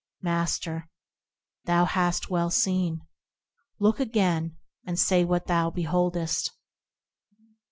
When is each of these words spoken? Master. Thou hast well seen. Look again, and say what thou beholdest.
Master. 0.23 0.89
Thou 1.65 1.85
hast 1.85 2.27
well 2.31 2.49
seen. 2.49 3.01
Look 3.79 3.99
again, 3.99 4.57
and 4.83 4.97
say 4.97 5.23
what 5.23 5.45
thou 5.45 5.69
beholdest. 5.69 6.49